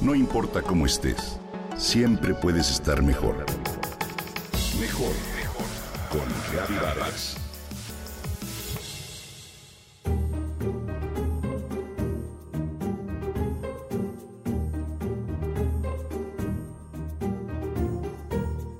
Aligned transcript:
No 0.00 0.14
importa 0.14 0.62
cómo 0.62 0.86
estés, 0.86 1.38
siempre 1.76 2.32
puedes 2.32 2.70
estar 2.70 3.02
mejor. 3.02 3.44
Mejor, 4.80 5.12
mejor. 5.36 5.66
Con 6.10 6.26
Reavivadas. 6.50 7.36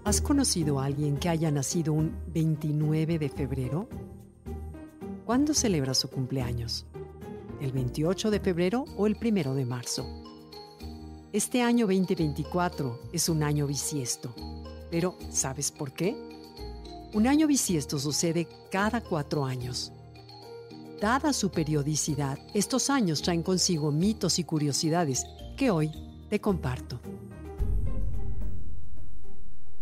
¿Has 0.05 0.23
conocido 0.23 0.81
a 0.81 0.87
alguien 0.87 1.19
que 1.19 1.29
haya 1.29 1.51
nacido 1.51 1.93
un 1.93 2.17
29 2.29 3.19
de 3.19 3.29
febrero? 3.29 3.91
¿Cuándo 5.27 5.53
celebra 5.53 5.93
su 5.93 6.09
cumpleaños? 6.09 6.87
¿El 7.61 7.73
28 7.73 8.31
de 8.31 8.41
febrero 8.41 8.87
o 8.97 9.07
el 9.07 9.19
1 9.23 9.55
de 9.55 9.67
marzo? 9.67 10.20
Este 11.33 11.63
año 11.63 11.87
2024 11.87 13.03
es 13.13 13.29
un 13.29 13.45
año 13.45 13.69
bisiesto. 13.69 14.35
Pero, 14.91 15.17
¿sabes 15.31 15.71
por 15.71 15.93
qué? 15.93 16.17
Un 17.15 17.29
año 17.29 17.47
bisiesto 17.47 18.01
sucede 18.01 18.49
cada 18.69 19.01
cuatro 19.01 19.45
años. 19.45 19.93
Dada 21.01 21.33
su 21.33 21.53
periodicidad, 21.53 22.37
estos 22.53 22.91
años 22.91 23.23
traen 23.23 23.45
consigo 23.45 23.93
mitos 23.93 24.41
y 24.41 24.45
curiosidades 24.45 25.25
que 25.57 25.71
hoy 25.71 25.93
te 26.29 26.41
comparto. 26.41 26.99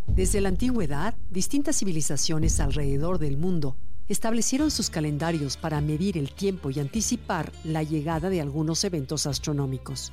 Desde 0.06 0.42
la 0.42 0.50
antigüedad, 0.50 1.14
distintas 1.30 1.78
civilizaciones 1.78 2.60
alrededor 2.60 3.18
del 3.18 3.38
mundo 3.38 3.74
establecieron 4.06 4.70
sus 4.70 4.90
calendarios 4.90 5.56
para 5.56 5.80
medir 5.80 6.18
el 6.18 6.34
tiempo 6.34 6.68
y 6.68 6.78
anticipar 6.78 7.50
la 7.64 7.82
llegada 7.82 8.28
de 8.28 8.42
algunos 8.42 8.84
eventos 8.84 9.26
astronómicos. 9.26 10.12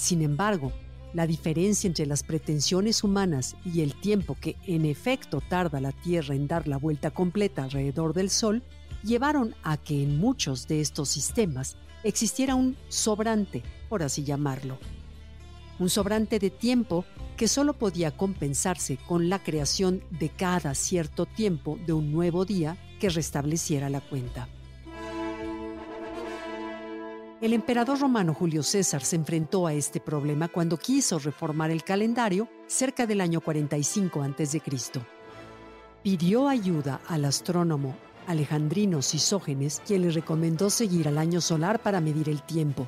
Sin 0.00 0.22
embargo, 0.22 0.72
la 1.12 1.26
diferencia 1.26 1.86
entre 1.86 2.06
las 2.06 2.22
pretensiones 2.22 3.04
humanas 3.04 3.54
y 3.66 3.82
el 3.82 3.94
tiempo 3.94 4.34
que 4.40 4.56
en 4.66 4.86
efecto 4.86 5.42
tarda 5.46 5.78
la 5.78 5.92
Tierra 5.92 6.34
en 6.34 6.48
dar 6.48 6.66
la 6.66 6.78
vuelta 6.78 7.10
completa 7.10 7.64
alrededor 7.64 8.14
del 8.14 8.30
Sol 8.30 8.62
llevaron 9.04 9.54
a 9.62 9.76
que 9.76 10.02
en 10.02 10.18
muchos 10.18 10.66
de 10.68 10.80
estos 10.80 11.10
sistemas 11.10 11.76
existiera 12.02 12.54
un 12.54 12.78
sobrante, 12.88 13.62
por 13.90 14.02
así 14.02 14.24
llamarlo. 14.24 14.78
Un 15.78 15.90
sobrante 15.90 16.38
de 16.38 16.48
tiempo 16.48 17.04
que 17.36 17.46
solo 17.46 17.74
podía 17.74 18.10
compensarse 18.10 18.96
con 19.06 19.28
la 19.28 19.42
creación 19.42 20.02
de 20.18 20.30
cada 20.30 20.74
cierto 20.74 21.26
tiempo 21.26 21.78
de 21.84 21.92
un 21.92 22.10
nuevo 22.10 22.46
día 22.46 22.78
que 23.00 23.10
restableciera 23.10 23.90
la 23.90 24.00
cuenta. 24.00 24.48
El 27.40 27.52
emperador 27.54 27.98
romano 27.98 28.34
Julio 28.34 28.62
César 28.62 29.02
se 29.02 29.16
enfrentó 29.16 29.66
a 29.66 29.72
este 29.72 29.98
problema 29.98 30.48
cuando 30.48 30.76
quiso 30.76 31.18
reformar 31.18 31.70
el 31.70 31.82
calendario 31.84 32.50
cerca 32.66 33.06
del 33.06 33.22
año 33.22 33.40
45 33.40 34.22
a.C. 34.22 34.60
Pidió 36.02 36.48
ayuda 36.48 37.00
al 37.08 37.24
astrónomo 37.24 37.96
Alejandrino 38.26 39.00
Sisógenes, 39.00 39.80
quien 39.86 40.02
le 40.02 40.10
recomendó 40.10 40.68
seguir 40.68 41.08
al 41.08 41.16
año 41.16 41.40
solar 41.40 41.80
para 41.80 42.02
medir 42.02 42.28
el 42.28 42.42
tiempo, 42.42 42.86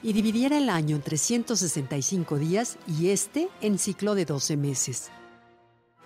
y 0.00 0.12
dividiera 0.12 0.58
el 0.58 0.70
año 0.70 0.94
en 0.94 1.02
365 1.02 2.38
días 2.38 2.78
y 2.86 3.08
este 3.08 3.48
en 3.60 3.80
ciclo 3.80 4.14
de 4.14 4.26
12 4.26 4.56
meses. 4.56 5.10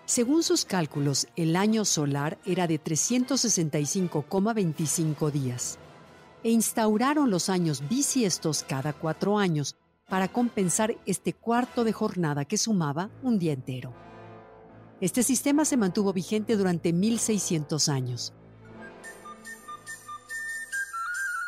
Según 0.07 0.43
sus 0.43 0.65
cálculos, 0.65 1.27
el 1.37 1.57
año 1.57 1.85
solar 1.85 2.39
era 2.47 2.67
de 2.67 2.83
365,25 2.83 5.31
días 5.31 5.79
e 6.45 6.51
instauraron 6.51 7.31
los 7.31 7.48
años 7.48 7.83
bisiestos 7.89 8.65
cada 8.67 8.93
cuatro 8.93 9.39
años 9.39 9.77
para 10.09 10.29
compensar 10.29 10.97
este 11.07 11.33
cuarto 11.33 11.85
de 11.85 11.93
jornada 11.93 12.45
que 12.45 12.59
sumaba 12.59 13.11
un 13.23 13.39
día 13.39 13.53
entero. 13.53 13.95
Este 15.01 15.23
sistema 15.23 15.65
se 15.65 15.77
mantuvo 15.77 16.13
vigente 16.13 16.57
durante 16.57 16.93
1600 16.93 17.89
años. 17.89 18.33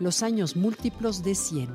los 0.00 0.24
años 0.24 0.56
múltiplos 0.56 1.22
de 1.22 1.36
100. 1.36 1.70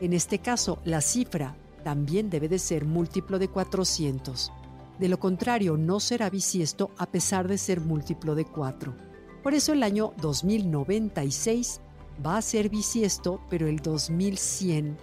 En 0.00 0.12
este 0.12 0.38
caso, 0.38 0.78
la 0.84 1.00
cifra 1.00 1.56
también 1.82 2.30
debe 2.30 2.48
de 2.48 2.60
ser 2.60 2.84
múltiplo 2.84 3.40
de 3.40 3.48
400. 3.48 4.52
De 5.00 5.08
lo 5.08 5.18
contrario, 5.18 5.76
no 5.76 5.98
será 5.98 6.30
bisiesto 6.30 6.92
a 6.96 7.06
pesar 7.06 7.48
de 7.48 7.58
ser 7.58 7.80
múltiplo 7.80 8.36
de 8.36 8.44
4. 8.44 8.94
Por 9.42 9.54
eso 9.54 9.72
el 9.72 9.82
año 9.82 10.12
2096 10.20 11.80
va 12.24 12.36
a 12.36 12.42
ser 12.42 12.68
bisiesto, 12.68 13.40
pero 13.50 13.66
el 13.66 13.80
2100 13.80 14.96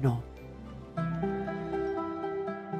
no. 0.00 0.29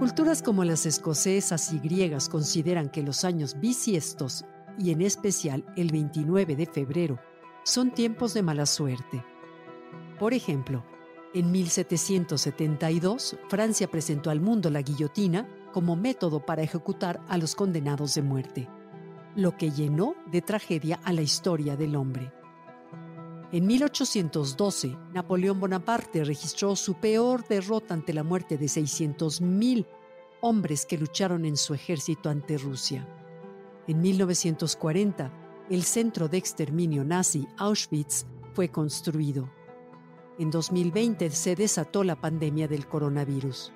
Culturas 0.00 0.40
como 0.40 0.64
las 0.64 0.86
escocesas 0.86 1.74
y 1.74 1.78
griegas 1.78 2.30
consideran 2.30 2.88
que 2.88 3.02
los 3.02 3.22
años 3.22 3.60
bisiestos, 3.60 4.46
y 4.78 4.92
en 4.92 5.02
especial 5.02 5.62
el 5.76 5.92
29 5.92 6.56
de 6.56 6.64
febrero, 6.64 7.20
son 7.64 7.92
tiempos 7.92 8.32
de 8.32 8.42
mala 8.42 8.64
suerte. 8.64 9.22
Por 10.18 10.32
ejemplo, 10.32 10.86
en 11.34 11.52
1772, 11.52 13.36
Francia 13.50 13.90
presentó 13.90 14.30
al 14.30 14.40
mundo 14.40 14.70
la 14.70 14.80
guillotina 14.80 15.46
como 15.70 15.96
método 15.96 16.46
para 16.46 16.62
ejecutar 16.62 17.20
a 17.28 17.36
los 17.36 17.54
condenados 17.54 18.14
de 18.14 18.22
muerte, 18.22 18.68
lo 19.36 19.58
que 19.58 19.70
llenó 19.70 20.14
de 20.32 20.40
tragedia 20.40 20.98
a 21.04 21.12
la 21.12 21.20
historia 21.20 21.76
del 21.76 21.94
hombre. 21.94 22.32
En 23.52 23.66
1812, 23.66 24.96
Napoleón 25.12 25.58
Bonaparte 25.58 26.22
registró 26.22 26.76
su 26.76 26.94
peor 26.94 27.46
derrota 27.48 27.94
ante 27.94 28.12
la 28.12 28.22
muerte 28.22 28.56
de 28.56 28.66
600.000 28.66 29.86
hombres 30.40 30.86
que 30.86 30.96
lucharon 30.96 31.44
en 31.44 31.56
su 31.56 31.74
ejército 31.74 32.30
ante 32.30 32.58
Rusia. 32.58 33.08
En 33.88 34.00
1940, 34.00 35.32
el 35.68 35.82
centro 35.82 36.28
de 36.28 36.38
exterminio 36.38 37.02
nazi 37.02 37.48
Auschwitz 37.58 38.24
fue 38.54 38.68
construido. 38.68 39.50
En 40.38 40.52
2020 40.52 41.28
se 41.30 41.56
desató 41.56 42.04
la 42.04 42.20
pandemia 42.20 42.68
del 42.68 42.86
coronavirus. 42.86 43.72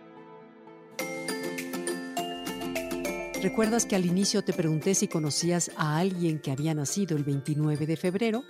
¿Recuerdas 3.43 3.87
que 3.87 3.97
al 3.97 4.06
inicio 4.06 4.43
te 4.43 4.53
pregunté 4.53 4.94
si 4.94 5.09
conocías 5.09 5.73
a 5.76 5.99
alguien 5.99 6.38
que 6.38 6.53
había 6.53 6.75
nacido 6.75 7.17
el 7.17 7.25
29 7.25 7.87
de 7.87 7.97
febrero? 7.97 8.44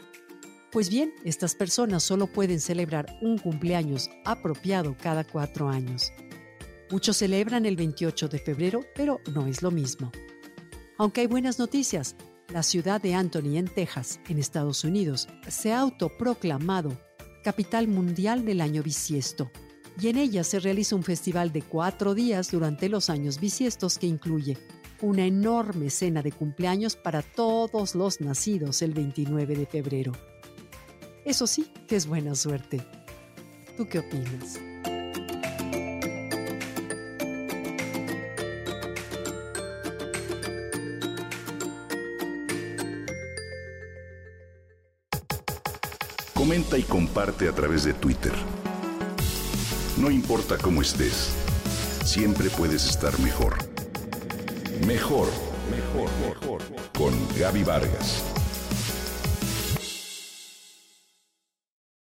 Pues 0.75 0.91
bien, 0.91 1.15
estas 1.23 1.55
personas 1.55 2.03
solo 2.03 2.27
pueden 2.27 2.59
celebrar 2.59 3.17
un 3.23 3.39
cumpleaños 3.39 4.11
apropiado 4.25 4.97
cada 5.01 5.23
cuatro 5.23 5.69
años. 5.69 6.13
Muchos 6.91 7.19
celebran 7.19 7.65
el 7.65 7.77
28 7.77 8.27
de 8.27 8.41
febrero, 8.41 8.81
pero 8.97 9.21
no 9.33 9.47
es 9.47 9.63
lo 9.63 9.71
mismo. 9.71 10.11
Aunque 10.99 11.21
hay 11.21 11.29
buenas 11.29 11.61
noticias, 11.61 12.17
la 12.49 12.65
ciudad 12.65 13.01
de 13.01 13.15
Anthony 13.15 13.57
en 13.57 13.69
Texas, 13.69 14.19
en 14.29 14.41
Estados 14.41 14.83
Unidos, 14.83 15.29
se 15.47 15.73
ha 15.73 15.79
autoproclamado 15.79 16.99
capital 17.45 17.87
mundial 17.87 18.45
del 18.45 18.61
año 18.61 18.83
bisiesto, 18.83 19.53
y 20.01 20.09
en 20.09 20.17
ella 20.17 20.43
se 20.43 20.59
realiza 20.59 20.97
un 20.97 21.05
festival 21.05 21.53
de 21.53 21.63
cuatro 21.63 22.15
días 22.15 22.51
durante 22.51 22.89
los 22.89 23.11
años 23.11 23.39
bisiestos 23.39 23.97
que 23.97 24.09
incluye 24.09 24.59
una 25.03 25.25
enorme 25.25 25.89
cena 25.89 26.21
de 26.21 26.33
cumpleaños 26.33 26.97
para 26.97 27.23
todos 27.23 27.95
los 27.95 28.21
nacidos 28.21 28.83
el 28.83 28.93
29 28.93 29.55
de 29.55 29.67
febrero. 29.67 30.34
Eso 31.25 31.47
sí, 31.47 31.67
que 31.89 31.97
es 31.97 32.07
buena 32.07 32.35
suerte. 32.35 32.87
¿Tú 33.77 33.89
qué 33.89 34.01
opinas? 34.01 34.61
Comenta 46.35 46.77
y 46.77 46.83
comparte 46.83 47.49
a 47.49 47.53
través 47.53 47.85
de 47.85 47.95
Twitter. 47.95 48.33
No 49.97 50.11
importa 50.11 50.59
cómo 50.59 50.83
estés, 50.83 51.31
siempre 52.05 52.51
puedes 52.51 52.87
estar 52.87 53.19
mejor. 53.21 53.57
Mejor, 54.87 55.29
mejor, 55.71 56.11
mejor. 56.21 56.63
Con 56.93 57.15
Gaby 57.39 57.65
Vargas. 57.65 58.23